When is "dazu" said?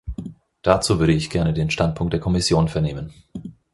0.63-0.97